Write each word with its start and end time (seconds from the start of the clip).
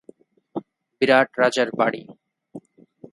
বিরাট 1.01 1.29
রাজার 1.39 1.69
বাড়ি 1.79 2.01